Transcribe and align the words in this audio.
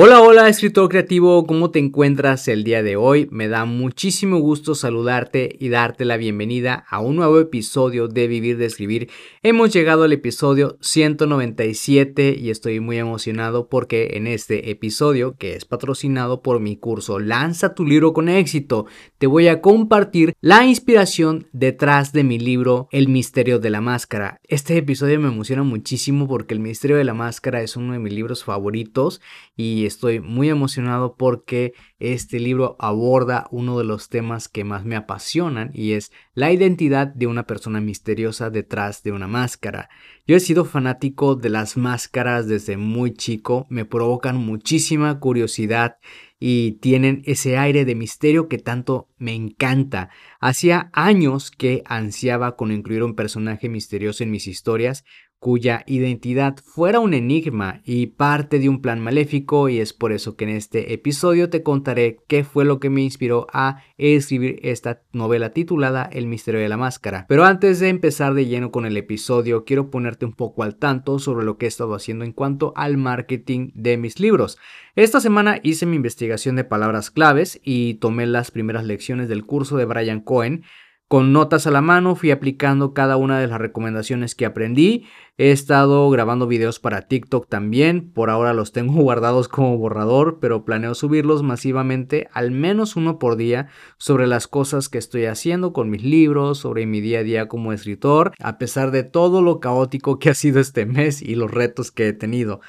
Hola, 0.00 0.22
hola, 0.22 0.48
escritor 0.48 0.88
creativo, 0.88 1.44
¿cómo 1.44 1.72
te 1.72 1.80
encuentras 1.80 2.46
el 2.46 2.62
día 2.62 2.84
de 2.84 2.94
hoy? 2.94 3.26
Me 3.32 3.48
da 3.48 3.64
muchísimo 3.64 4.38
gusto 4.38 4.76
saludarte 4.76 5.56
y 5.58 5.70
darte 5.70 6.04
la 6.04 6.16
bienvenida 6.16 6.84
a 6.88 7.00
un 7.00 7.16
nuevo 7.16 7.40
episodio 7.40 8.06
de 8.06 8.28
Vivir 8.28 8.58
de 8.58 8.66
Escribir. 8.66 9.10
Hemos 9.42 9.72
llegado 9.72 10.04
al 10.04 10.12
episodio 10.12 10.78
197 10.82 12.36
y 12.38 12.50
estoy 12.50 12.78
muy 12.78 12.98
emocionado 12.98 13.68
porque 13.68 14.10
en 14.12 14.28
este 14.28 14.70
episodio, 14.70 15.34
que 15.36 15.56
es 15.56 15.64
patrocinado 15.64 16.42
por 16.42 16.60
mi 16.60 16.76
curso 16.76 17.18
Lanza 17.18 17.74
tu 17.74 17.84
libro 17.84 18.12
con 18.12 18.28
éxito, 18.28 18.86
te 19.18 19.26
voy 19.26 19.48
a 19.48 19.60
compartir 19.60 20.32
la 20.40 20.64
inspiración 20.64 21.48
detrás 21.50 22.12
de 22.12 22.22
mi 22.22 22.38
libro 22.38 22.86
El 22.92 23.08
misterio 23.08 23.58
de 23.58 23.70
la 23.70 23.80
máscara. 23.80 24.38
Este 24.44 24.76
episodio 24.76 25.18
me 25.18 25.26
emociona 25.26 25.64
muchísimo 25.64 26.28
porque 26.28 26.54
El 26.54 26.60
misterio 26.60 26.96
de 26.96 27.02
la 27.02 27.14
máscara 27.14 27.62
es 27.62 27.74
uno 27.74 27.94
de 27.94 27.98
mis 27.98 28.12
libros 28.12 28.44
favoritos 28.44 29.20
y 29.56 29.87
estoy 29.88 30.20
muy 30.20 30.48
emocionado 30.48 31.16
porque 31.16 31.72
este 31.98 32.38
libro 32.38 32.76
aborda 32.78 33.48
uno 33.50 33.76
de 33.76 33.84
los 33.84 34.08
temas 34.08 34.48
que 34.48 34.62
más 34.62 34.84
me 34.84 34.94
apasionan 34.94 35.70
y 35.74 35.92
es 35.92 36.12
la 36.34 36.52
identidad 36.52 37.08
de 37.08 37.26
una 37.26 37.44
persona 37.44 37.80
misteriosa 37.80 38.50
detrás 38.50 39.02
de 39.02 39.10
una 39.10 39.26
máscara. 39.26 39.88
Yo 40.26 40.36
he 40.36 40.40
sido 40.40 40.64
fanático 40.64 41.34
de 41.34 41.48
las 41.48 41.76
máscaras 41.76 42.46
desde 42.46 42.76
muy 42.76 43.14
chico, 43.14 43.66
me 43.68 43.84
provocan 43.84 44.36
muchísima 44.36 45.18
curiosidad 45.18 45.96
y 46.40 46.72
tienen 46.80 47.22
ese 47.24 47.58
aire 47.58 47.84
de 47.84 47.94
misterio 47.94 48.48
que 48.48 48.58
tanto 48.58 49.08
me 49.18 49.34
encanta. 49.34 50.10
Hacía 50.40 50.90
años 50.92 51.50
que 51.50 51.82
ansiaba 51.86 52.56
con 52.56 52.70
incluir 52.70 53.02
un 53.02 53.16
personaje 53.16 53.68
misterioso 53.68 54.22
en 54.22 54.30
mis 54.30 54.46
historias, 54.46 55.04
cuya 55.38 55.84
identidad 55.86 56.56
fuera 56.64 56.98
un 56.98 57.14
enigma 57.14 57.80
y 57.84 58.06
parte 58.06 58.58
de 58.58 58.68
un 58.68 58.82
plan 58.82 59.00
maléfico 59.00 59.68
y 59.68 59.78
es 59.78 59.92
por 59.92 60.12
eso 60.12 60.36
que 60.36 60.44
en 60.44 60.50
este 60.50 60.92
episodio 60.92 61.48
te 61.48 61.62
contaré 61.62 62.18
qué 62.26 62.42
fue 62.42 62.64
lo 62.64 62.80
que 62.80 62.90
me 62.90 63.02
inspiró 63.02 63.46
a 63.52 63.82
escribir 63.98 64.58
esta 64.62 65.02
novela 65.12 65.50
titulada 65.50 66.08
El 66.12 66.26
misterio 66.26 66.60
de 66.60 66.68
la 66.68 66.76
máscara. 66.76 67.26
Pero 67.28 67.44
antes 67.44 67.78
de 67.78 67.88
empezar 67.88 68.34
de 68.34 68.46
lleno 68.46 68.72
con 68.72 68.84
el 68.84 68.96
episodio, 68.96 69.64
quiero 69.64 69.90
ponerte 69.90 70.26
un 70.26 70.32
poco 70.32 70.62
al 70.64 70.76
tanto 70.76 71.18
sobre 71.18 71.44
lo 71.44 71.56
que 71.56 71.66
he 71.66 71.68
estado 71.68 71.94
haciendo 71.94 72.24
en 72.24 72.32
cuanto 72.32 72.72
al 72.76 72.96
marketing 72.96 73.70
de 73.74 73.96
mis 73.96 74.18
libros. 74.18 74.58
Esta 74.96 75.20
semana 75.20 75.60
hice 75.62 75.86
mi 75.86 75.96
investigación 75.96 76.56
de 76.56 76.64
palabras 76.64 77.10
claves 77.10 77.60
y 77.62 77.94
tomé 77.94 78.26
las 78.26 78.50
primeras 78.50 78.84
lecciones 78.84 79.28
del 79.28 79.44
curso 79.44 79.76
de 79.76 79.84
Brian 79.84 80.20
Cohen 80.20 80.64
con 81.08 81.32
notas 81.32 81.66
a 81.66 81.70
la 81.70 81.80
mano 81.80 82.14
fui 82.16 82.30
aplicando 82.30 82.92
cada 82.92 83.16
una 83.16 83.40
de 83.40 83.46
las 83.46 83.58
recomendaciones 83.58 84.34
que 84.34 84.44
aprendí. 84.44 85.06
He 85.38 85.52
estado 85.52 86.10
grabando 86.10 86.46
videos 86.46 86.80
para 86.80 87.08
TikTok 87.08 87.48
también. 87.48 88.10
Por 88.12 88.28
ahora 88.28 88.52
los 88.52 88.72
tengo 88.72 88.92
guardados 89.02 89.48
como 89.48 89.78
borrador, 89.78 90.38
pero 90.38 90.66
planeo 90.66 90.94
subirlos 90.94 91.42
masivamente, 91.42 92.28
al 92.34 92.50
menos 92.50 92.94
uno 92.94 93.18
por 93.18 93.36
día, 93.36 93.68
sobre 93.96 94.26
las 94.26 94.48
cosas 94.48 94.90
que 94.90 94.98
estoy 94.98 95.24
haciendo 95.24 95.72
con 95.72 95.88
mis 95.88 96.02
libros, 96.02 96.58
sobre 96.58 96.84
mi 96.84 97.00
día 97.00 97.20
a 97.20 97.22
día 97.22 97.48
como 97.48 97.72
escritor, 97.72 98.32
a 98.38 98.58
pesar 98.58 98.90
de 98.90 99.02
todo 99.02 99.40
lo 99.40 99.60
caótico 99.60 100.18
que 100.18 100.28
ha 100.28 100.34
sido 100.34 100.60
este 100.60 100.84
mes 100.84 101.22
y 101.22 101.36
los 101.36 101.50
retos 101.50 101.90
que 101.90 102.08
he 102.08 102.12
tenido. 102.12 102.60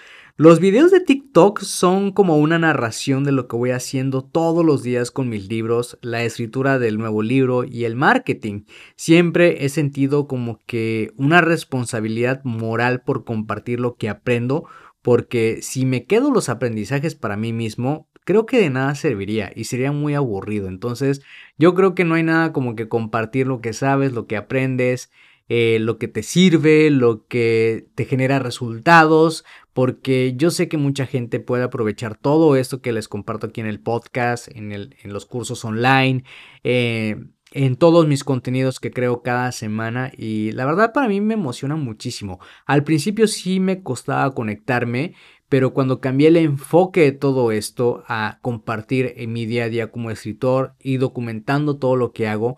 Los 0.42 0.62
videos 0.62 0.90
de 0.90 1.02
TikTok 1.02 1.60
son 1.60 2.14
como 2.14 2.38
una 2.38 2.58
narración 2.58 3.26
de 3.26 3.34
lo 3.34 3.50
que 3.50 3.58
voy 3.58 3.72
haciendo 3.72 4.24
todos 4.24 4.64
los 4.64 4.84
días 4.84 5.12
con 5.12 5.28
mis 5.28 5.50
libros, 5.50 6.00
la 6.02 6.24
escritura 6.24 6.80
del 6.80 6.98
nuevo 6.98 7.22
libro 7.22 7.66
y 7.66 7.84
el 7.84 7.98
marketing. 7.98 8.64
Siempre 8.96 9.66
he 9.66 9.68
sentido 9.68 10.30
como 10.30 10.62
que 10.66 11.12
una 11.18 11.42
responsabilidad 11.42 12.42
moral 12.46 13.02
por 13.02 13.26
compartir 13.26 13.82
lo 13.82 13.98
que 13.98 14.08
aprendo, 14.08 14.66
porque 15.02 15.60
si 15.62 15.86
me 15.86 16.06
quedo 16.06 16.32
los 16.32 16.48
aprendizajes 16.48 17.16
para 17.16 17.36
mí 17.36 17.52
mismo, 17.52 18.08
creo 18.24 18.46
que 18.46 18.60
de 18.62 18.70
nada 18.70 18.96
serviría 18.96 19.52
y 19.54 19.66
sería 19.66 19.92
muy 19.92 20.14
aburrido. 20.14 20.70
Entonces, 20.70 21.22
yo 21.58 21.76
creo 21.76 21.96
que 21.96 22.06
no 22.06 22.16
hay 22.16 22.24
nada 22.24 22.54
como 22.54 22.78
que 22.78 22.88
compartir 22.88 23.46
lo 23.46 23.60
que 23.60 23.74
sabes, 23.74 24.14
lo 24.14 24.26
que 24.26 24.38
aprendes, 24.38 25.12
eh, 25.50 25.80
lo 25.80 25.98
que 25.98 26.08
te 26.08 26.22
sirve, 26.22 26.92
lo 26.92 27.26
que 27.26 27.88
te 27.96 28.06
genera 28.06 28.38
resultados, 28.38 29.44
porque 29.74 30.36
yo 30.36 30.52
sé 30.52 30.68
que 30.68 30.78
mucha 30.78 31.08
gente 31.08 31.40
puede 31.40 31.64
aprovechar 31.64 32.16
todo 32.16 32.56
esto 32.56 32.82
que 32.82 32.92
les 32.92 33.08
comparto 33.08 33.48
aquí 33.48 33.60
en 33.60 33.68
el 33.68 33.80
podcast, 33.80 34.48
en, 34.56 34.72
el, 34.72 34.96
en 35.02 35.12
los 35.12 35.26
cursos 35.26 35.66
online, 35.66 36.24
eh, 36.64 37.18
en 37.52 37.78
todos 37.78 38.08
mis 38.08 38.24
contenidos 38.24 38.80
que 38.80 38.92
creo 38.92 39.24
cada 39.24 39.52
semana 39.52 40.12
y 40.16 40.52
la 40.52 40.66
verdad 40.66 40.94
para 40.94 41.08
mí 41.08 41.20
me 41.20 41.34
emociona 41.34 41.76
muchísimo. 41.76 42.40
Al 42.68 42.84
principio 42.84 43.28
sí 43.28 43.60
me 43.60 43.81
costaba 43.81 44.34
conectarme, 44.36 45.16
pero 45.50 45.74
cuando 45.74 46.00
cambié 46.00 46.28
el 46.28 46.38
enfoque 46.38 47.02
de 47.02 47.12
todo 47.12 47.52
esto 47.52 48.04
a 48.08 48.38
compartir 48.44 49.14
en 49.18 49.34
mi 49.34 49.48
día 49.48 49.64
a 49.64 49.70
día 49.70 49.92
como 49.92 50.12
escritor 50.12 50.76
y 50.80 50.98
documentando 50.98 51.78
todo 51.78 51.96
lo 51.96 52.12
que 52.12 52.28
hago, 52.28 52.58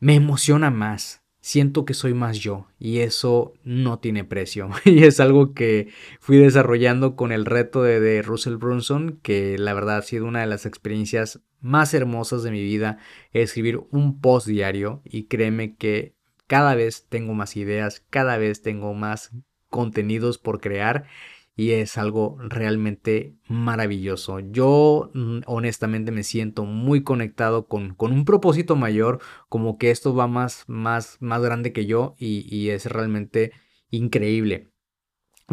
me 0.00 0.16
emociona 0.16 0.70
más 0.70 1.19
siento 1.40 1.84
que 1.84 1.94
soy 1.94 2.14
más 2.14 2.38
yo 2.38 2.66
y 2.78 3.00
eso 3.00 3.54
no 3.64 3.98
tiene 3.98 4.24
precio. 4.24 4.70
Y 4.84 5.04
es 5.04 5.20
algo 5.20 5.54
que 5.54 5.88
fui 6.20 6.38
desarrollando 6.38 7.16
con 7.16 7.32
el 7.32 7.46
reto 7.46 7.82
de, 7.82 8.22
Russell 8.22 8.56
Brunson 8.56 9.18
que 9.22 9.58
la 9.58 9.74
verdad 9.74 9.98
ha 9.98 10.02
sido 10.02 10.26
una 10.26 10.40
de 10.40 10.46
las 10.46 10.66
experiencias 10.66 11.40
más 11.60 11.94
hermosas 11.94 12.42
de 12.42 12.50
mi 12.50 12.62
vida 12.62 12.98
escribir 13.32 13.80
un 13.90 14.20
post 14.20 14.46
diario 14.46 15.02
y 15.04 15.24
créeme 15.24 15.76
que 15.76 16.14
cada 16.46 16.74
vez 16.74 17.06
tengo 17.08 17.34
más 17.34 17.56
ideas 17.56 18.04
cada 18.10 18.38
vez 18.38 18.62
tengo 18.62 18.94
más 18.94 19.30
contenidos 19.68 20.38
por 20.38 20.60
crear 20.60 21.04
y 21.60 21.72
es 21.72 21.98
algo 21.98 22.38
realmente 22.40 23.36
maravilloso. 23.46 24.40
Yo 24.40 25.10
mm, 25.12 25.40
honestamente 25.44 26.10
me 26.10 26.22
siento 26.22 26.64
muy 26.64 27.02
conectado 27.02 27.66
con, 27.66 27.94
con, 27.94 28.12
un 28.12 28.24
propósito 28.24 28.76
mayor, 28.76 29.20
como 29.50 29.76
que 29.76 29.90
esto 29.90 30.14
va 30.14 30.26
más, 30.26 30.64
más, 30.68 31.18
más 31.20 31.42
grande 31.42 31.74
que 31.74 31.84
yo 31.84 32.14
y, 32.18 32.46
y 32.48 32.70
es 32.70 32.86
realmente 32.86 33.52
increíble. 33.90 34.70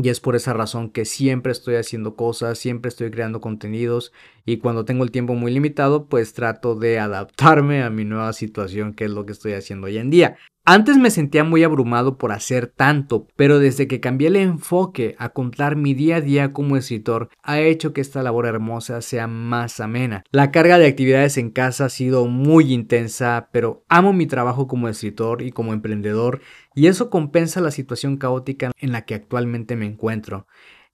Y 0.02 0.08
es 0.08 0.22
por 0.22 0.38
esa 0.38 0.54
razón 0.54 0.92
que 0.92 1.04
siempre 1.04 1.52
estoy 1.52 1.76
haciendo 1.76 2.16
cosas, 2.16 2.58
siempre 2.58 2.88
estoy 2.88 3.12
creando 3.12 3.42
contenidos 3.42 4.14
y 4.46 4.60
cuando 4.60 4.86
tengo 4.86 5.04
el 5.04 5.12
tiempo 5.12 5.34
muy 5.34 5.52
limitado, 5.52 6.08
pues 6.08 6.32
trato 6.32 6.76
de 6.76 7.00
adaptarme 7.00 7.84
a 7.84 7.90
mi 7.90 8.06
nueva 8.06 8.32
situación, 8.32 8.94
que 8.94 9.06
es 9.06 9.12
lo 9.12 9.26
que 9.26 9.34
estoy 9.34 9.54
haciendo 9.54 9.88
hoy 9.88 9.98
en 9.98 10.10
día. 10.10 10.38
Antes 10.70 10.98
me 10.98 11.12
sentía 11.12 11.46
muy 11.46 11.64
abrumado 11.64 12.18
por 12.18 12.34
hacer 12.34 12.68
tanto, 12.68 13.26
pero 13.38 13.58
desde 13.58 13.88
que 13.88 14.02
cambié 14.02 14.28
el 14.28 14.36
enfoque 14.36 15.16
a 15.18 15.30
contar 15.30 15.78
mi 15.78 15.94
día 15.94 16.18
a 16.18 16.22
día 16.22 16.52
como 16.52 16.76
escritor, 16.76 17.30
ha 17.42 17.62
hecho 17.62 17.94
que 17.94 18.02
esta 18.02 18.22
labor 18.22 18.48
hermosa 18.48 19.02
sea 19.02 19.28
más 19.28 19.80
amena. 19.80 20.26
La 20.30 20.52
carga 20.52 20.78
de 20.78 20.88
actividades 20.88 21.38
en 21.38 21.52
casa 21.52 21.86
ha 21.86 21.90
sido 21.90 22.26
muy 22.26 22.74
intensa, 22.74 23.48
pero 23.54 23.86
amo 23.88 24.12
mi 24.12 24.28
trabajo 24.28 24.68
como 24.68 24.90
escritor 24.90 25.42
y 25.42 25.54
como 25.54 25.72
emprendedor, 25.72 26.42
y 26.76 26.88
eso 26.88 27.10
compensa 27.10 27.62
la 27.62 27.72
situación 27.72 28.18
caótica 28.18 28.74
en 28.78 28.92
la 28.92 29.06
que 29.06 29.16
actualmente 29.16 29.78
me 29.78 29.86
encuentro. 29.86 30.48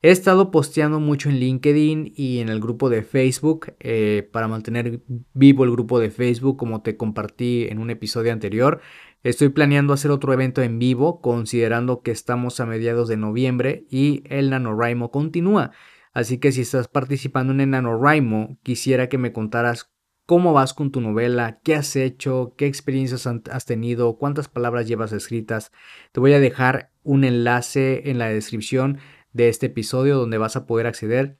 He 0.05 0.11
estado 0.11 0.51
posteando 0.51 0.99
mucho 0.99 1.29
en 1.29 1.37
LinkedIn 1.37 2.11
y 2.13 2.39
en 2.39 2.49
el 2.49 2.59
grupo 2.59 2.89
de 2.89 3.03
Facebook 3.03 3.73
eh, 3.79 4.27
para 4.33 4.49
mantener 4.49 4.99
vivo 5.33 5.63
el 5.63 5.71
grupo 5.71 5.97
de 5.97 6.11
Facebook 6.11 6.57
como 6.57 6.81
te 6.81 6.97
compartí 6.97 7.67
en 7.69 7.79
un 7.79 7.89
episodio 7.89 8.33
anterior. 8.33 8.81
Estoy 9.23 9.47
planeando 9.49 9.93
hacer 9.93 10.11
otro 10.11 10.33
evento 10.33 10.61
en 10.61 10.79
vivo, 10.79 11.21
considerando 11.21 12.01
que 12.01 12.11
estamos 12.11 12.59
a 12.59 12.65
mediados 12.65 13.07
de 13.07 13.15
noviembre 13.15 13.85
y 13.89 14.21
el 14.25 14.49
NaNoWriMo 14.49 15.11
continúa. 15.11 15.71
Así 16.11 16.39
que 16.39 16.51
si 16.51 16.61
estás 16.61 16.89
participando 16.89 17.53
en 17.53 17.61
el 17.61 17.69
NaNoWriMo, 17.69 18.59
quisiera 18.63 19.07
que 19.07 19.17
me 19.17 19.31
contaras 19.31 19.93
cómo 20.25 20.51
vas 20.51 20.73
con 20.73 20.91
tu 20.91 20.99
novela, 20.99 21.61
qué 21.63 21.75
has 21.75 21.95
hecho, 21.95 22.53
qué 22.57 22.65
experiencias 22.65 23.25
has 23.25 23.65
tenido, 23.65 24.17
cuántas 24.17 24.49
palabras 24.49 24.89
llevas 24.89 25.13
escritas. 25.13 25.71
Te 26.11 26.19
voy 26.19 26.33
a 26.33 26.41
dejar 26.41 26.91
un 27.03 27.23
enlace 27.23 28.09
en 28.09 28.17
la 28.19 28.27
descripción 28.27 28.99
de 29.31 29.47
este 29.47 29.67
episodio 29.67 30.17
donde 30.17 30.37
vas 30.37 30.57
a 30.57 30.65
poder 30.65 30.85
acceder 30.85 31.37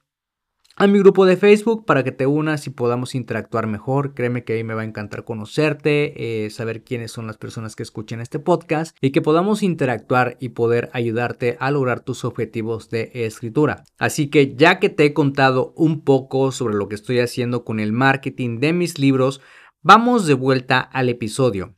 a 0.76 0.86
mi 0.86 0.98
grupo 0.98 1.24
de 1.24 1.36
Facebook 1.36 1.84
para 1.84 2.02
que 2.02 2.12
te 2.12 2.26
unas 2.26 2.66
y 2.66 2.70
podamos 2.70 3.14
interactuar 3.14 3.66
mejor. 3.66 4.14
Créeme 4.14 4.44
que 4.44 4.54
ahí 4.54 4.64
me 4.64 4.74
va 4.74 4.82
a 4.82 4.86
encantar 4.86 5.24
conocerte, 5.24 6.44
eh, 6.44 6.50
saber 6.50 6.82
quiénes 6.82 7.12
son 7.12 7.26
las 7.26 7.38
personas 7.38 7.76
que 7.76 7.82
escuchan 7.82 8.20
este 8.20 8.38
podcast 8.38 8.96
y 9.00 9.10
que 9.10 9.22
podamos 9.22 9.62
interactuar 9.62 10.36
y 10.40 10.50
poder 10.50 10.90
ayudarte 10.92 11.56
a 11.60 11.70
lograr 11.70 12.00
tus 12.00 12.24
objetivos 12.24 12.90
de 12.90 13.10
escritura. 13.14 13.84
Así 13.98 14.28
que 14.28 14.54
ya 14.56 14.80
que 14.80 14.88
te 14.88 15.04
he 15.04 15.14
contado 15.14 15.72
un 15.76 16.02
poco 16.02 16.50
sobre 16.50 16.74
lo 16.74 16.88
que 16.88 16.96
estoy 16.96 17.20
haciendo 17.20 17.64
con 17.64 17.78
el 17.78 17.92
marketing 17.92 18.58
de 18.58 18.72
mis 18.72 18.98
libros, 18.98 19.40
vamos 19.82 20.26
de 20.26 20.34
vuelta 20.34 20.80
al 20.80 21.08
episodio. 21.08 21.76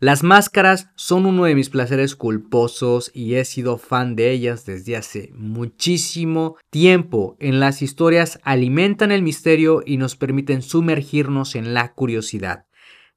Las 0.00 0.22
máscaras 0.22 0.90
son 0.94 1.26
uno 1.26 1.42
de 1.42 1.56
mis 1.56 1.70
placeres 1.70 2.14
culposos 2.14 3.10
y 3.12 3.34
he 3.34 3.44
sido 3.44 3.78
fan 3.78 4.14
de 4.14 4.30
ellas 4.30 4.64
desde 4.64 4.96
hace 4.96 5.32
muchísimo 5.34 6.56
tiempo. 6.70 7.36
En 7.40 7.58
las 7.58 7.82
historias 7.82 8.38
alimentan 8.44 9.10
el 9.10 9.22
misterio 9.22 9.82
y 9.84 9.96
nos 9.96 10.14
permiten 10.14 10.62
sumergirnos 10.62 11.56
en 11.56 11.74
la 11.74 11.94
curiosidad. 11.94 12.66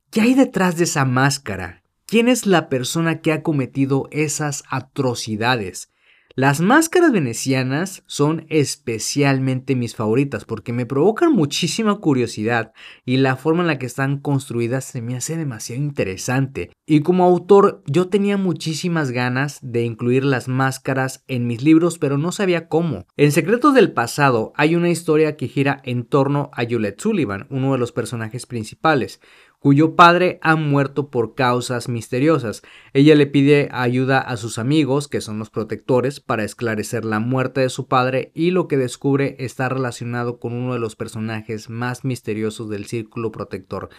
¿Qué 0.10 0.22
hay 0.22 0.33
detrás 0.33 0.75
de 0.75 0.86
esa 0.86 1.06
máscara? 1.06 1.83
¿Quién 2.07 2.28
es 2.28 2.48
la 2.48 2.68
persona 2.68 3.22
que 3.22 3.31
ha 3.31 3.44
cometido 3.44 4.07
esas 4.10 4.63
atrocidades? 4.68 5.91
Las 6.36 6.62
máscaras 6.62 7.12
venecianas 7.12 8.04
son 8.07 8.45
especialmente 8.48 9.75
mis 9.75 9.95
favoritas 9.98 10.45
porque 10.45 10.72
me 10.72 10.86
provocan 10.86 11.33
muchísima 11.33 12.00
curiosidad 12.00 12.72
y 13.06 13.18
la 13.18 13.36
forma 13.36 13.63
en 13.63 13.68
la 13.68 13.78
que 13.78 13.86
están 13.86 14.18
construidas 14.18 14.86
se 14.86 15.01
me 15.01 15.18
hace 15.18 15.36
demasiado 15.36 15.81
interesante. 15.81 16.72
Y 16.88 17.01
como 17.01 17.25
autor 17.25 17.83
yo 17.86 18.07
tenía 18.07 18.38
muchísimas 18.38 19.12
ganas 19.12 19.60
de 19.62 19.83
incluir 19.83 20.24
las 20.24 20.48
máscaras 20.48 21.25
en 21.28 21.48
mis 21.48 21.63
libros 21.63 22.00
pero 22.00 22.18
no 22.18 22.31
sabía 22.31 22.69
cómo. 22.69 23.06
En 23.18 23.33
Secretos 23.33 23.74
del 23.74 23.92
Pasado 23.92 24.54
hay 24.56 24.75
una 24.75 24.89
historia 24.89 25.36
que 25.36 25.50
gira 25.50 25.81
en 25.83 26.06
torno 26.06 26.50
a 26.54 26.63
Juliet 26.63 26.98
Sullivan, 26.98 27.45
uno 27.50 27.74
de 27.74 27.78
los 27.78 27.92
personajes 27.92 28.45
principales 28.45 29.19
cuyo 29.62 29.96
padre 29.96 30.40
ha 30.42 30.56
muerto 30.56 31.12
por 31.12 31.36
causas 31.36 31.88
misteriosas. 31.88 32.63
Ella 32.94 33.13
le 33.13 33.28
pide 33.28 33.69
ayuda 33.72 34.18
a 34.19 34.36
sus 34.36 34.58
amigos, 34.58 35.08
que 35.08 35.22
son 35.22 35.38
los 35.38 35.52
protectores, 35.52 36.19
para 36.19 36.44
esclarecer 36.44 37.06
la 37.06 37.19
muerte 37.19 37.62
de 37.62 37.69
su 37.69 37.88
padre 37.88 38.31
y 38.34 38.50
lo 38.50 38.68
que 38.68 38.78
descubre 38.78 39.36
está 39.38 39.69
relacionado 39.69 40.40
con 40.40 40.54
uno 40.54 40.74
de 40.74 40.80
los 40.80 40.96
personajes 40.96 41.69
más 41.69 42.04
misteriosos 42.04 42.69
del 42.69 42.86
círculo 42.88 43.31
protector. 43.31 43.90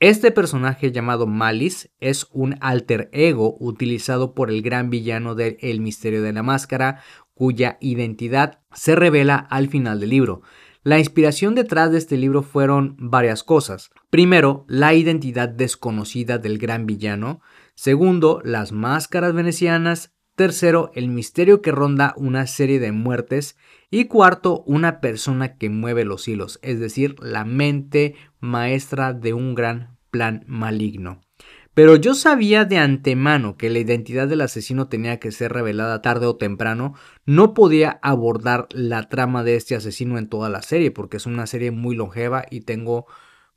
Este 0.00 0.30
personaje 0.30 0.92
llamado 0.92 1.26
Malice 1.26 1.90
es 2.00 2.26
un 2.32 2.56
alter 2.62 3.10
ego 3.12 3.54
utilizado 3.60 4.34
por 4.34 4.48
el 4.48 4.62
gran 4.62 4.88
villano 4.88 5.34
de 5.34 5.58
El 5.60 5.82
misterio 5.82 6.22
de 6.22 6.32
la 6.32 6.42
máscara, 6.42 7.02
cuya 7.34 7.76
identidad 7.82 8.60
se 8.72 8.96
revela 8.96 9.36
al 9.36 9.68
final 9.68 10.00
del 10.00 10.08
libro. 10.08 10.40
La 10.84 10.98
inspiración 10.98 11.54
detrás 11.54 11.92
de 11.92 11.98
este 11.98 12.16
libro 12.16 12.42
fueron 12.42 12.96
varias 12.98 13.44
cosas. 13.44 13.90
Primero, 14.10 14.64
la 14.66 14.94
identidad 14.94 15.48
desconocida 15.48 16.38
del 16.38 16.58
gran 16.58 16.86
villano. 16.86 17.40
Segundo, 17.76 18.40
las 18.44 18.72
máscaras 18.72 19.32
venecianas. 19.32 20.12
Tercero, 20.34 20.90
el 20.94 21.06
misterio 21.06 21.62
que 21.62 21.70
ronda 21.70 22.14
una 22.16 22.48
serie 22.48 22.80
de 22.80 22.90
muertes. 22.90 23.56
Y 23.90 24.06
cuarto, 24.06 24.64
una 24.66 25.00
persona 25.00 25.56
que 25.56 25.70
mueve 25.70 26.04
los 26.04 26.26
hilos, 26.26 26.58
es 26.62 26.80
decir, 26.80 27.14
la 27.20 27.44
mente 27.44 28.16
maestra 28.40 29.12
de 29.12 29.34
un 29.34 29.54
gran 29.54 29.98
plan 30.10 30.42
maligno. 30.48 31.20
Pero 31.74 31.96
yo 31.96 32.14
sabía 32.14 32.66
de 32.66 32.76
antemano 32.76 33.56
que 33.56 33.70
la 33.70 33.78
identidad 33.78 34.28
del 34.28 34.42
asesino 34.42 34.88
tenía 34.88 35.18
que 35.18 35.32
ser 35.32 35.52
revelada 35.52 36.02
tarde 36.02 36.26
o 36.26 36.36
temprano. 36.36 36.94
No 37.24 37.54
podía 37.54 37.98
abordar 38.02 38.68
la 38.72 39.08
trama 39.08 39.42
de 39.42 39.56
este 39.56 39.74
asesino 39.74 40.18
en 40.18 40.28
toda 40.28 40.50
la 40.50 40.62
serie 40.62 40.90
porque 40.90 41.16
es 41.16 41.24
una 41.24 41.46
serie 41.46 41.70
muy 41.70 41.96
longeva 41.96 42.44
y 42.50 42.60
tengo 42.60 43.06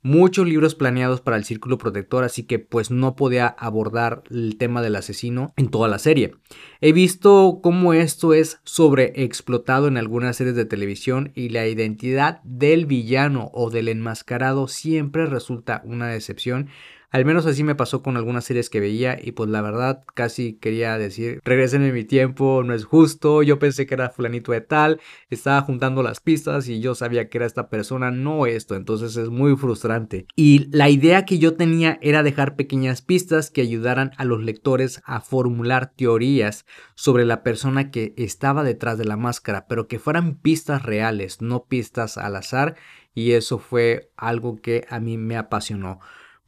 muchos 0.06 0.46
libros 0.46 0.76
planeados 0.76 1.20
para 1.20 1.36
el 1.36 1.44
círculo 1.44 1.78
protector, 1.78 2.22
así 2.22 2.44
que 2.44 2.60
pues 2.60 2.92
no 2.92 3.16
podía 3.16 3.48
abordar 3.48 4.22
el 4.30 4.56
tema 4.56 4.80
del 4.80 4.94
asesino 4.94 5.52
en 5.56 5.68
toda 5.68 5.88
la 5.88 5.98
serie. 5.98 6.36
He 6.80 6.92
visto 6.92 7.58
cómo 7.60 7.92
esto 7.92 8.32
es 8.32 8.60
sobreexplotado 8.62 9.88
en 9.88 9.96
algunas 9.96 10.36
series 10.36 10.54
de 10.54 10.64
televisión 10.64 11.32
y 11.34 11.48
la 11.48 11.66
identidad 11.66 12.40
del 12.44 12.86
villano 12.86 13.50
o 13.52 13.68
del 13.68 13.88
enmascarado 13.88 14.68
siempre 14.68 15.26
resulta 15.26 15.82
una 15.84 16.06
decepción 16.06 16.68
al 17.16 17.24
menos 17.24 17.46
así 17.46 17.64
me 17.64 17.74
pasó 17.74 18.02
con 18.02 18.18
algunas 18.18 18.44
series 18.44 18.68
que 18.68 18.78
veía 18.78 19.18
y 19.18 19.32
pues 19.32 19.48
la 19.48 19.62
verdad 19.62 20.04
casi 20.14 20.58
quería 20.58 20.98
decir, 20.98 21.40
regresen 21.44 21.82
en 21.82 21.94
mi 21.94 22.04
tiempo, 22.04 22.62
no 22.62 22.74
es 22.74 22.84
justo, 22.84 23.42
yo 23.42 23.58
pensé 23.58 23.86
que 23.86 23.94
era 23.94 24.10
fulanito 24.10 24.52
de 24.52 24.60
tal, 24.60 25.00
estaba 25.30 25.62
juntando 25.62 26.02
las 26.02 26.20
pistas 26.20 26.68
y 26.68 26.80
yo 26.80 26.94
sabía 26.94 27.30
que 27.30 27.38
era 27.38 27.46
esta 27.46 27.70
persona, 27.70 28.10
no 28.10 28.44
esto, 28.44 28.74
entonces 28.76 29.16
es 29.16 29.30
muy 29.30 29.56
frustrante. 29.56 30.26
Y 30.36 30.68
la 30.76 30.90
idea 30.90 31.24
que 31.24 31.38
yo 31.38 31.54
tenía 31.54 31.98
era 32.02 32.22
dejar 32.22 32.54
pequeñas 32.54 33.00
pistas 33.00 33.50
que 33.50 33.62
ayudaran 33.62 34.10
a 34.18 34.26
los 34.26 34.42
lectores 34.42 35.00
a 35.06 35.22
formular 35.22 35.94
teorías 35.96 36.66
sobre 36.96 37.24
la 37.24 37.42
persona 37.42 37.90
que 37.90 38.12
estaba 38.18 38.62
detrás 38.62 38.98
de 38.98 39.06
la 39.06 39.16
máscara, 39.16 39.66
pero 39.68 39.88
que 39.88 39.98
fueran 39.98 40.34
pistas 40.34 40.82
reales, 40.82 41.40
no 41.40 41.64
pistas 41.64 42.18
al 42.18 42.36
azar, 42.36 42.76
y 43.14 43.32
eso 43.32 43.58
fue 43.58 44.10
algo 44.18 44.60
que 44.60 44.84
a 44.90 45.00
mí 45.00 45.16
me 45.16 45.38
apasionó. 45.38 45.98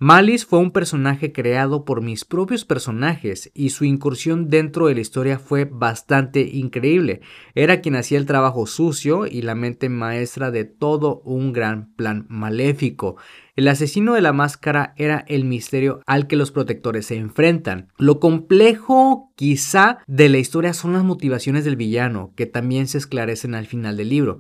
Malice 0.01 0.47
fue 0.47 0.61
un 0.61 0.71
personaje 0.71 1.33
creado 1.33 1.85
por 1.85 2.03
mis 2.03 2.25
propios 2.25 2.65
personajes 2.65 3.51
y 3.53 3.71
su 3.71 3.85
incursión 3.85 4.49
dentro 4.49 4.87
de 4.87 4.95
la 4.95 5.01
historia 5.01 5.41
fue 5.41 5.65
bastante 5.65 6.43
increíble. 6.43 7.21
Era 7.57 7.81
quien 7.81 7.97
hacía 7.97 8.19
el 8.19 8.27
trabajo 8.27 8.69
sucio 8.69 9.27
y 9.27 9.43
la 9.43 9.57
mente 9.57 9.89
maestra 9.89 10.53
de 10.53 10.65
todo 10.65 11.21
un 11.25 11.53
gran 11.53 11.93
plan 11.95 12.27
maléfico. 12.29 13.17
El 13.57 13.67
asesino 13.67 14.15
de 14.15 14.21
la 14.21 14.33
máscara 14.33 14.95
era 14.99 15.25
el 15.27 15.45
misterio 15.45 16.01
al 16.07 16.29
que 16.29 16.37
los 16.37 16.53
protectores 16.53 17.07
se 17.07 17.17
enfrentan. 17.17 17.89
Lo 17.99 18.21
complejo 18.21 19.33
quizá 19.35 19.99
de 20.07 20.29
la 20.29 20.39
historia 20.39 20.75
son 20.75 20.93
las 20.93 21.03
motivaciones 21.03 21.65
del 21.65 21.75
villano, 21.75 22.33
que 22.37 22.47
también 22.47 22.87
se 22.87 22.99
esclarecen 22.99 23.57
al 23.57 23.67
final 23.67 23.97
del 23.97 24.11
libro. 24.11 24.39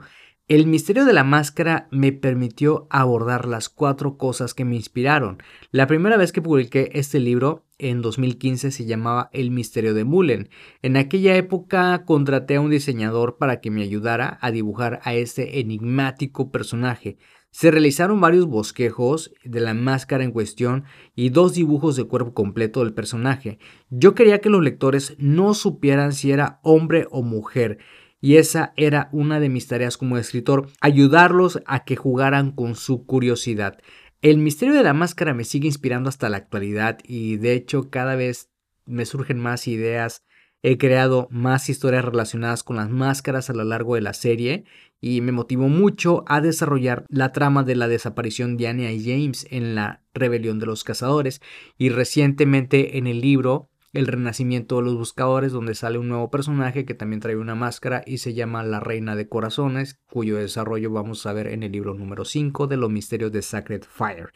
El 0.49 0.67
misterio 0.67 1.05
de 1.05 1.13
la 1.13 1.25
máscara 1.25 1.89
me 1.91 2.11
permitió 2.11 2.87
abordar 2.89 3.47
las 3.47 3.69
cuatro 3.69 4.17
cosas 4.17 4.55
que 4.55 4.65
me 4.65 4.77
inspiraron. 4.77 5.43
La 5.73 5.87
primera 5.87 6.17
vez 6.17 6.33
que 6.33 6.41
publiqué 6.41 6.89
este 6.95 7.21
libro, 7.21 7.67
en 7.77 8.01
2015, 8.01 8.71
se 8.71 8.87
llamaba 8.87 9.29
El 9.35 9.51
misterio 9.51 9.93
de 9.93 10.05
Mullen. 10.05 10.49
En 10.81 10.97
aquella 10.97 11.37
época 11.37 12.03
contraté 12.07 12.57
a 12.57 12.63
un 12.63 12.71
diseñador 12.71 13.37
para 13.37 13.61
que 13.61 13.71
me 13.71 13.83
ayudara 13.83 14.39
a 14.41 14.51
dibujar 14.51 15.01
a 15.03 15.13
este 15.13 15.61
enigmático 15.61 16.51
personaje. 16.51 17.19
Se 17.51 17.71
realizaron 17.71 18.19
varios 18.19 18.47
bosquejos 18.47 19.35
de 19.45 19.61
la 19.61 19.75
máscara 19.75 20.25
en 20.25 20.33
cuestión 20.33 20.85
y 21.15 21.29
dos 21.29 21.53
dibujos 21.53 21.95
de 21.95 22.05
cuerpo 22.05 22.33
completo 22.33 22.81
del 22.81 22.95
personaje. 22.95 23.59
Yo 23.91 24.15
quería 24.15 24.41
que 24.41 24.49
los 24.49 24.63
lectores 24.63 25.15
no 25.19 25.53
supieran 25.53 26.15
si 26.15 26.33
era 26.33 26.59
hombre 26.63 27.07
o 27.11 27.23
mujer 27.23 27.81
y 28.21 28.37
esa 28.37 28.73
era 28.77 29.09
una 29.13 29.41
de 29.41 29.49
mis 29.49 29.67
tareas 29.67 29.97
como 29.97 30.19
escritor, 30.19 30.69
ayudarlos 30.81 31.61
a 31.67 31.85
que 31.85 31.97
jugaran 31.97 32.53
con 32.53 32.75
su 32.75 33.07
curiosidad. 33.07 33.79
El 34.21 34.39
misterio 34.39 34.75
de 34.75 34.83
la 34.83 34.95
máscara 34.95 35.35
me 35.35 35.45
sigue 35.45 35.69
inspirando 35.69 36.09
hasta 36.09 36.29
la 36.29 36.39
actualidad 36.39 36.99
y 37.05 37.37
de 37.37 37.53
hecho 37.53 37.91
cada 37.91 38.17
vez 38.17 38.51
me 38.85 39.07
surgen 39.07 39.39
más 39.39 39.69
ideas. 39.69 40.25
He 40.63 40.77
creado 40.77 41.29
más 41.31 41.69
historias 41.69 42.05
relacionadas 42.05 42.65
con 42.65 42.77
las 42.77 42.91
máscaras 42.91 43.49
a 43.49 43.53
lo 43.53 43.63
largo 43.63 43.95
de 43.95 44.01
la 44.01 44.13
serie 44.13 44.65
y 45.01 45.21
me 45.21 45.31
motivó 45.31 45.69
mucho 45.69 46.25
a 46.27 46.41
desarrollar 46.41 47.05
la 47.09 47.31
trama 47.31 47.63
de 47.63 47.77
la 47.77 47.87
desaparición 47.87 48.57
de 48.57 48.67
Anya 48.67 48.91
y 48.91 49.05
James 49.05 49.47
en 49.51 49.77
la 49.77 50.03
rebelión 50.13 50.59
de 50.59 50.67
los 50.67 50.83
cazadores 50.83 51.41
y 51.77 51.91
recientemente 51.91 52.99
en 52.99 53.07
el 53.07 53.21
libro 53.21 53.71
el 53.93 54.07
renacimiento 54.07 54.77
de 54.77 54.83
los 54.83 54.97
buscadores, 54.97 55.53
donde 55.53 55.75
sale 55.75 55.99
un 55.99 56.09
nuevo 56.09 56.31
personaje 56.31 56.85
que 56.85 56.95
también 56.95 57.21
trae 57.21 57.37
una 57.37 57.55
máscara 57.55 58.03
y 58.07 58.19
se 58.19 58.35
llama 58.35 58.63
la 58.63 58.81
Reina 58.81 59.17
de 59.17 59.29
Corazones, 59.29 59.99
cuyo 60.11 60.37
desarrollo 60.37 60.91
vamos 60.91 61.25
a 61.27 61.33
ver 61.33 61.49
en 61.49 61.63
el 61.63 61.73
libro 61.73 61.95
número 61.95 62.25
5 62.25 62.67
de 62.67 62.77
los 62.77 62.91
misterios 62.91 63.33
de 63.33 63.43
Sacred 63.43 63.83
Fire. 63.83 64.33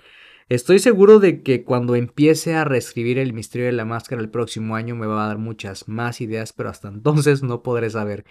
Estoy 0.49 0.78
seguro 0.80 1.18
de 1.18 1.42
que 1.42 1.64
cuando 1.64 1.94
empiece 1.94 2.54
a 2.54 2.64
reescribir 2.64 3.18
el 3.18 3.32
misterio 3.32 3.66
de 3.66 3.73
la 3.73 3.85
máscara 3.85 4.21
el 4.21 4.30
próximo 4.30 4.75
año 4.76 4.97
me 4.97 5.06
va 5.06 5.25
a 5.25 5.28
dar 5.28 5.38
muchas 5.38 5.88
más 5.88 6.21
ideas, 6.21 6.52
pero 6.52 6.68
hasta 6.68 6.88
entonces 6.88 7.42
no 7.42 7.62
podré 7.62 7.90
saber 7.90 8.25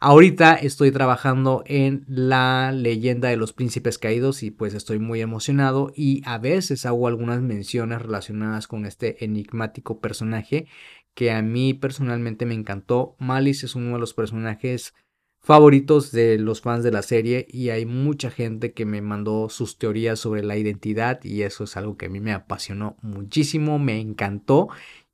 Ahorita 0.00 0.54
estoy 0.54 0.92
trabajando 0.92 1.64
en 1.66 2.04
la 2.06 2.70
leyenda 2.70 3.30
de 3.30 3.36
los 3.36 3.52
príncipes 3.52 3.98
caídos 3.98 4.44
y 4.44 4.52
pues 4.52 4.74
estoy 4.74 5.00
muy 5.00 5.20
emocionado 5.20 5.92
y 5.92 6.22
a 6.24 6.38
veces 6.38 6.86
hago 6.86 7.08
algunas 7.08 7.42
menciones 7.42 8.00
relacionadas 8.00 8.68
con 8.68 8.86
este 8.86 9.24
enigmático 9.24 9.98
personaje 10.00 10.68
que 11.14 11.32
a 11.32 11.42
mí 11.42 11.74
personalmente 11.74 12.46
me 12.46 12.54
encantó. 12.54 13.16
Malice 13.18 13.66
es 13.66 13.74
uno 13.74 13.94
de 13.94 13.98
los 13.98 14.14
personajes 14.14 14.94
favoritos 15.40 16.12
de 16.12 16.38
los 16.38 16.60
fans 16.60 16.84
de 16.84 16.92
la 16.92 17.02
serie 17.02 17.48
y 17.50 17.70
hay 17.70 17.84
mucha 17.84 18.30
gente 18.30 18.72
que 18.72 18.86
me 18.86 19.02
mandó 19.02 19.48
sus 19.48 19.78
teorías 19.78 20.20
sobre 20.20 20.44
la 20.44 20.56
identidad 20.56 21.24
y 21.24 21.42
eso 21.42 21.64
es 21.64 21.76
algo 21.76 21.96
que 21.96 22.06
a 22.06 22.10
mí 22.10 22.20
me 22.20 22.32
apasionó 22.32 22.96
muchísimo, 23.02 23.80
me 23.80 23.98
encantó 23.98 24.68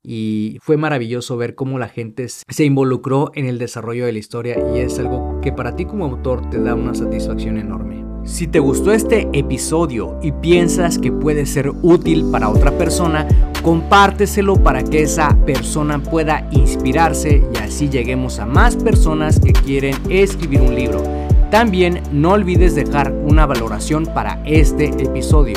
y 0.04 0.58
fue 0.60 0.76
maravilloso 0.76 1.36
ver 1.36 1.54
cómo 1.54 1.78
la 1.78 1.88
gente 1.88 2.28
se 2.28 2.64
involucró 2.64 3.32
en 3.34 3.46
el 3.46 3.58
desarrollo 3.58 4.04
de 4.04 4.12
la 4.12 4.18
historia 4.18 4.56
y 4.74 4.78
es 4.78 4.98
algo 4.98 5.40
que 5.40 5.50
para 5.50 5.74
ti 5.74 5.86
como 5.86 6.04
autor 6.04 6.48
te 6.50 6.60
da 6.60 6.74
una 6.74 6.94
satisfacción 6.94 7.56
enorme. 7.56 8.04
Si 8.24 8.46
te 8.46 8.58
gustó 8.58 8.92
este 8.92 9.28
episodio 9.32 10.18
y 10.22 10.32
piensas 10.32 10.98
que 10.98 11.12
puede 11.12 11.44
ser 11.44 11.70
útil 11.82 12.24
para 12.30 12.48
otra 12.48 12.70
persona, 12.78 13.26
compárteselo 13.62 14.56
para 14.62 14.82
que 14.82 15.02
esa 15.02 15.36
persona 15.44 16.02
pueda 16.02 16.48
inspirarse 16.50 17.42
y 17.54 17.58
así 17.58 17.90
lleguemos 17.90 18.38
a 18.38 18.46
más 18.46 18.76
personas 18.76 19.38
que 19.40 19.52
quieren 19.52 19.94
escribir 20.08 20.62
un 20.62 20.74
libro. 20.74 21.02
También 21.50 22.02
no 22.12 22.32
olvides 22.32 22.74
dejar 22.74 23.12
una 23.12 23.46
valoración 23.46 24.06
para 24.06 24.42
este 24.44 24.86
episodio. 24.86 25.56